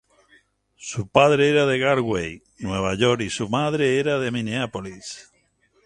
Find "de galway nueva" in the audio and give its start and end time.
1.67-2.95